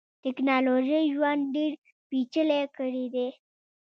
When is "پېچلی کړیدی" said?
2.09-3.29